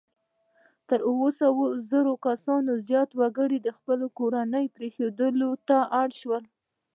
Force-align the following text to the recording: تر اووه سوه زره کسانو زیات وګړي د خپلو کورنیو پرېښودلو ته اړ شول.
تر 0.87 0.99
اووه 1.09 1.29
سوه 1.41 1.65
زره 1.89 2.13
کسانو 2.27 2.71
زیات 2.87 3.09
وګړي 3.19 3.57
د 3.61 3.67
خپلو 3.77 4.05
کورنیو 4.17 4.73
پرېښودلو 4.75 5.49
ته 5.67 5.77
اړ 6.01 6.09
شول. 6.19 6.43